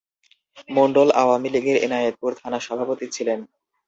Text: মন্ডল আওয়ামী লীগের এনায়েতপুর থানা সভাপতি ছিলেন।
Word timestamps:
মন্ডল 0.69 1.07
আওয়ামী 1.13 1.49
লীগের 1.49 1.77
এনায়েতপুর 1.77 2.31
থানা 2.41 2.59
সভাপতি 2.59 3.05
ছিলেন। 3.07 3.39